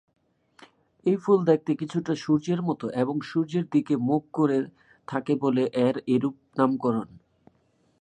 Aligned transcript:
এই 1.05 1.17
ফুল 1.17 1.39
দেখতে 1.45 1.71
কিছুটা 1.75 2.13
সূর্যের 2.15 2.61
মত 2.61 2.81
এবং 3.01 3.15
সূর্যের 3.21 3.65
দিকে 3.71 3.93
মুখ 4.07 4.21
করে 4.33 4.57
থাকে 5.07 5.33
বলে 5.35 5.63
এর 5.85 5.95
এরূপ 6.07 6.35
নামকরণ। 6.57 7.09